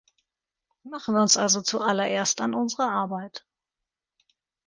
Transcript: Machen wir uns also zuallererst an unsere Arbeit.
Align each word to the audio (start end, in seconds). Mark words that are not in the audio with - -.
Machen 0.81 1.13
wir 1.13 1.21
uns 1.21 1.37
also 1.37 1.61
zuallererst 1.61 2.41
an 2.41 2.55
unsere 2.55 2.89
Arbeit. 2.89 3.45